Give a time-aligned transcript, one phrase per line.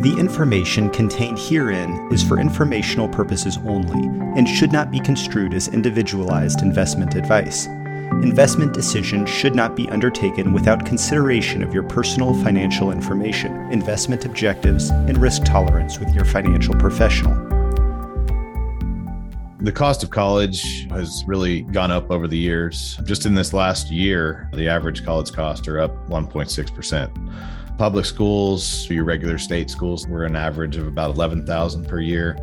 [0.00, 5.68] The information contained herein is for informational purposes only and should not be construed as
[5.68, 7.66] individualized investment advice.
[7.66, 14.88] Investment decisions should not be undertaken without consideration of your personal financial information, investment objectives,
[14.88, 17.34] and risk tolerance with your financial professional.
[19.58, 22.98] The cost of college has really gone up over the years.
[23.04, 27.59] Just in this last year, the average college costs are up 1.6%.
[27.80, 32.36] Public schools, your regular state schools, were an average of about 11,000 per year,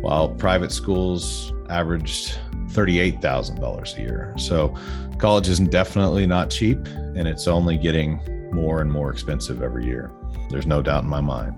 [0.00, 2.36] while private schools averaged
[2.72, 4.34] $38,000 a year.
[4.36, 4.74] So
[5.18, 10.10] college is definitely not cheap and it's only getting more and more expensive every year.
[10.50, 11.54] There's no doubt in my mind.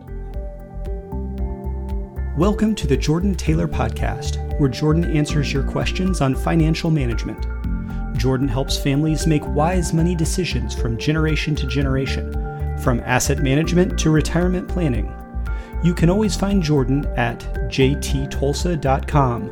[2.36, 7.46] Welcome to the Jordan Taylor Podcast, where Jordan answers your questions on financial management.
[8.18, 12.44] Jordan helps families make wise money decisions from generation to generation
[12.82, 15.12] from asset management to retirement planning.
[15.82, 17.40] You can always find Jordan at
[17.70, 19.50] jttulsa.com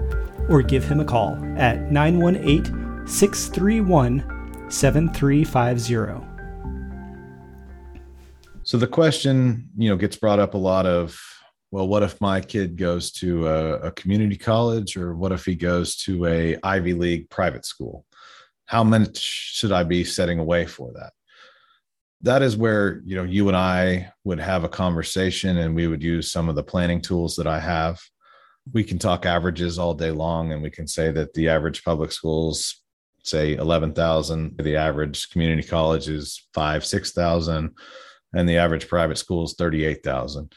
[0.49, 6.27] or give him a call at 918 631 7350.
[8.65, 11.21] So the question, you know, gets brought up a lot of,
[11.71, 15.55] well, what if my kid goes to a, a community college or what if he
[15.55, 18.07] goes to a Ivy League private school?
[18.67, 21.13] How much should I be setting away for that?
[22.23, 26.03] That is where you know you and I would have a conversation and we would
[26.03, 28.01] use some of the planning tools that I have.
[28.73, 32.13] We can talk averages all day long and we can say that the average public
[32.13, 32.81] schools
[33.25, 37.71] say 11,000, the average community college is 5 6,000
[38.35, 40.53] and the average private school is 38,000.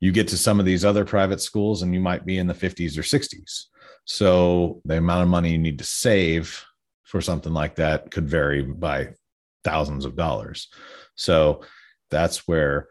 [0.00, 2.54] You get to some of these other private schools and you might be in the
[2.54, 3.66] 50s or 60s.
[4.04, 6.64] So the amount of money you need to save
[7.04, 9.10] for something like that could vary by
[9.64, 10.68] thousands of dollars.
[11.14, 11.62] So
[12.10, 12.88] that's where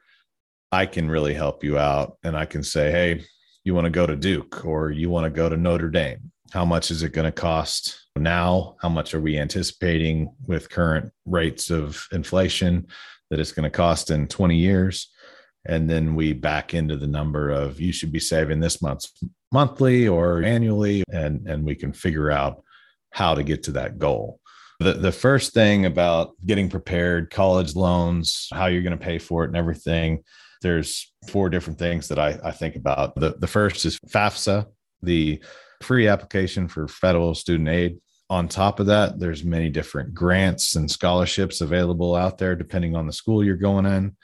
[0.72, 2.18] I can really help you out.
[2.24, 3.26] And I can say, hey,
[3.64, 6.32] you want to go to Duke or you want to go to Notre Dame?
[6.52, 8.76] How much is it going to cost now?
[8.81, 12.88] How much are we anticipating with current rates of inflation
[13.30, 15.10] that it's going to cost in 20 years?
[15.66, 19.06] And then we back into the number of you should be saving this month
[19.52, 22.64] monthly or annually, and, and we can figure out
[23.12, 24.40] how to get to that goal.
[24.81, 29.44] The, the first thing about getting prepared, college loans, how you're going to pay for
[29.44, 30.24] it, and everything,
[30.64, 33.14] there's four different things that I, I think about.
[33.14, 34.66] The, the first is FAFSA,
[35.03, 35.44] the
[35.84, 38.00] free application for federal student aid.
[38.31, 43.06] On top of that, there's many different grants and scholarships available out there depending on
[43.06, 44.18] the school you're going in.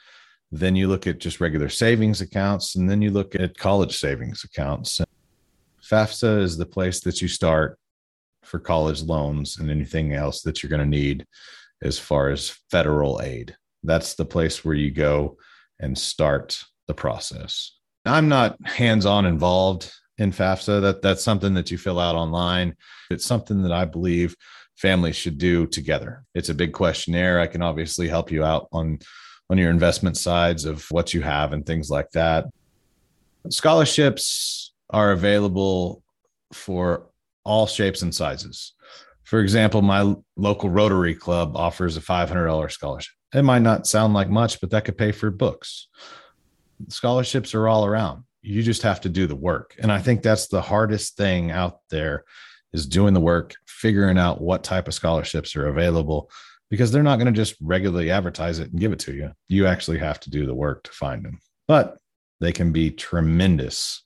[0.50, 4.42] Then you look at just regular savings accounts, and then you look at college savings
[4.42, 5.00] accounts.
[5.88, 7.78] FAFSA is the place that you start
[8.44, 11.26] for college loans and anything else that you're going to need
[11.82, 13.56] as far as federal aid.
[13.82, 15.36] That's the place where you go
[15.80, 17.76] and start the process.
[18.04, 20.80] I'm not hands-on involved in FAFSA.
[20.80, 22.74] That that's something that you fill out online.
[23.10, 24.34] It's something that I believe
[24.76, 26.24] families should do together.
[26.34, 27.40] It's a big questionnaire.
[27.40, 28.98] I can obviously help you out on
[29.50, 32.46] on your investment sides of what you have and things like that.
[33.50, 36.02] Scholarships are available
[36.52, 37.06] for
[37.48, 38.74] all shapes and sizes.
[39.24, 43.14] For example, my local Rotary Club offers a $500 scholarship.
[43.34, 45.88] It might not sound like much, but that could pay for books.
[46.88, 48.24] Scholarships are all around.
[48.42, 49.74] You just have to do the work.
[49.78, 52.24] And I think that's the hardest thing out there
[52.72, 56.30] is doing the work, figuring out what type of scholarships are available
[56.70, 59.32] because they're not going to just regularly advertise it and give it to you.
[59.48, 61.38] You actually have to do the work to find them.
[61.66, 61.96] But
[62.40, 64.02] they can be tremendous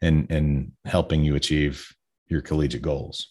[0.00, 1.94] in in helping you achieve
[2.28, 3.28] your collegiate goals.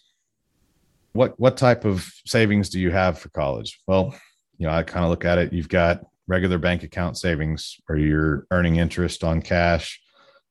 [1.14, 3.80] What what type of savings do you have for college?
[3.88, 4.16] Well,
[4.58, 5.54] you know, I kind of look at it.
[5.54, 10.00] You've got regular bank account savings where you're earning interest on cash.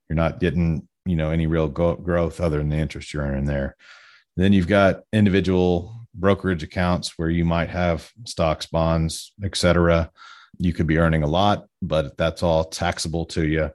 [0.08, 3.46] You're not getting, you know, any real go- growth other than the interest you're earning
[3.46, 3.76] there.
[4.36, 10.10] Then you've got individual brokerage accounts where you might have stocks, bonds, etc.
[10.58, 13.70] You could be earning a lot, but that's all taxable to you.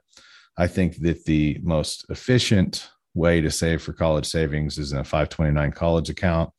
[0.56, 5.04] I think that the most efficient way to save for college savings is in a
[5.04, 6.50] 529 college account.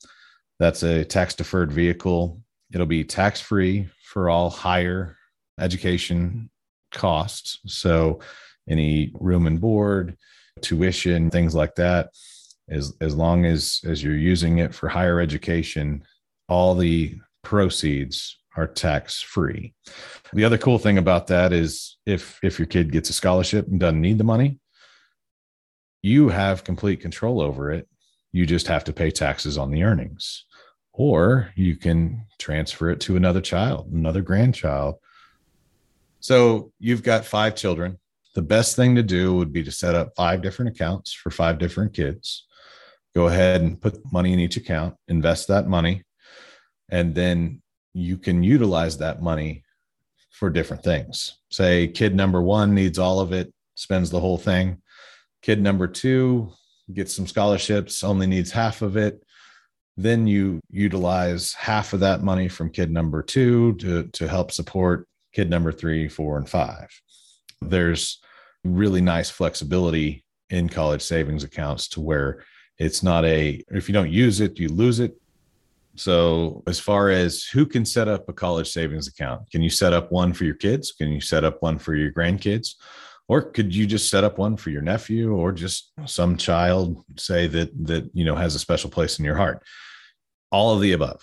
[0.59, 2.41] That's a tax deferred vehicle.
[2.73, 5.17] It'll be tax free for all higher
[5.59, 6.49] education
[6.91, 7.59] costs.
[7.65, 8.19] So,
[8.67, 10.15] any room and board,
[10.61, 12.09] tuition, things like that.
[12.69, 16.03] As, as long as, as you're using it for higher education,
[16.47, 19.73] all the proceeds are tax free.
[20.33, 23.79] The other cool thing about that is if if your kid gets a scholarship and
[23.79, 24.59] doesn't need the money,
[26.01, 27.87] you have complete control over it.
[28.31, 30.45] You just have to pay taxes on the earnings.
[30.93, 34.95] Or you can transfer it to another child, another grandchild.
[36.19, 37.99] So you've got five children.
[38.35, 41.57] the best thing to do would be to set up five different accounts for five
[41.57, 42.45] different kids.
[43.15, 46.03] Go ahead and put money in each account, invest that money,
[46.89, 47.61] and then
[47.93, 49.63] you can utilize that money
[50.31, 51.37] for different things.
[51.49, 54.81] Say kid number one needs all of it, spends the whole thing.
[55.41, 56.51] Kid number two
[56.93, 59.23] gets some scholarships, only needs half of it.
[59.97, 65.07] Then you utilize half of that money from kid number two to, to help support
[65.33, 66.87] kid number three, four, and five.
[67.61, 68.19] There's
[68.63, 72.43] really nice flexibility in college savings accounts to where
[72.77, 75.15] it's not a, if you don't use it, you lose it.
[75.95, 79.91] So, as far as who can set up a college savings account, can you set
[79.91, 80.93] up one for your kids?
[80.93, 82.75] Can you set up one for your grandkids?
[83.29, 87.47] Or could you just set up one for your nephew or just some child, say
[87.47, 89.63] that that you know has a special place in your heart?
[90.51, 91.21] All of the above.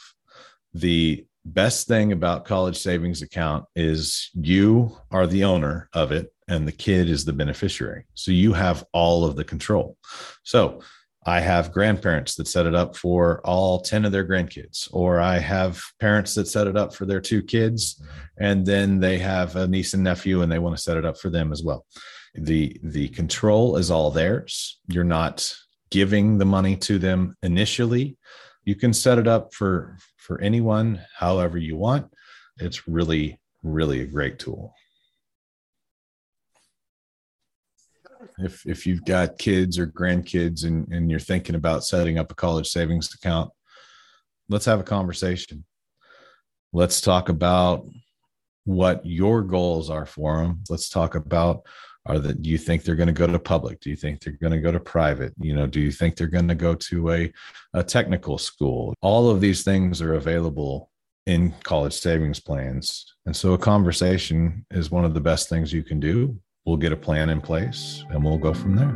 [0.73, 6.67] The best thing about college savings account is you are the owner of it and
[6.67, 8.07] the kid is the beneficiary.
[8.15, 9.97] So you have all of the control.
[10.45, 10.83] So
[11.27, 15.39] I have grandparents that set it up for all 10 of their grandkids, or I
[15.39, 18.01] have parents that set it up for their two kids,
[18.39, 21.19] and then they have a niece and nephew and they want to set it up
[21.19, 21.85] for them as well.
[22.37, 24.79] The the control is all theirs.
[24.89, 25.53] You're not
[25.91, 28.19] giving the money to them initially.
[28.65, 32.07] You can set it up for for anyone however you want.
[32.59, 34.75] It's really, really a great tool.
[38.39, 42.35] If if you've got kids or grandkids and, and you're thinking about setting up a
[42.35, 43.51] college savings account
[44.49, 45.65] let's have a conversation.
[46.73, 47.87] Let's talk about
[48.65, 51.63] what your goals are for them let's talk about
[52.05, 53.81] are that do you think they're going to go to public?
[53.81, 55.33] Do you think they're going to go to private?
[55.39, 57.33] You know do you think they're going to go to a,
[57.75, 58.95] a technical school?
[59.03, 60.91] All of these things are available
[61.27, 63.05] in college savings plans.
[63.27, 66.93] And so a conversation is one of the best things you can do We'll get
[66.93, 68.95] a plan in place and we'll go from there.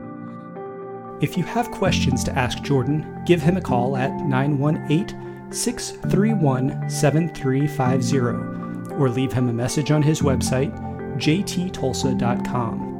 [1.22, 8.94] If you have questions to ask Jordan, give him a call at 918 631 7350
[8.94, 10.76] or leave him a message on his website,
[11.16, 12.90] jttulsa.com.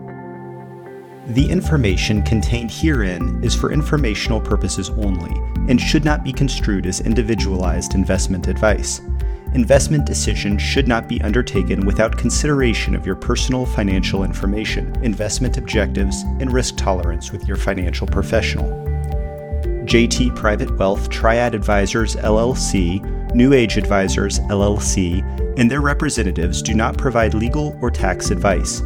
[1.27, 5.33] The information contained herein is for informational purposes only
[5.69, 9.01] and should not be construed as individualized investment advice.
[9.55, 16.23] Investment decisions should not be undertaken without consideration of your personal financial information, investment objectives,
[16.39, 18.69] and risk tolerance with your financial professional.
[19.87, 23.03] JT Private Wealth Triad Advisors LLC,
[23.35, 25.21] New Age Advisors LLC,
[25.59, 28.83] and their representatives do not provide legal or tax advice.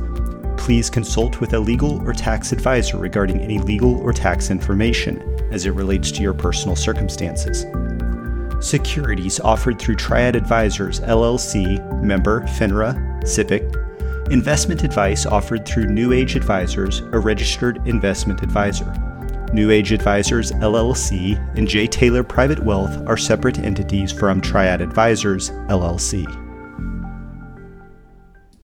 [0.56, 5.20] Please consult with a legal or tax advisor regarding any legal or tax information
[5.52, 7.66] as it relates to your personal circumstances
[8.64, 16.34] securities offered through Triad Advisors LLC, member FINRA, SIPC, investment advice offered through New Age
[16.34, 18.92] Advisors, a registered investment advisor.
[19.52, 21.86] New Age Advisors LLC and J.
[21.86, 26.43] Taylor Private Wealth are separate entities from Triad Advisors LLC.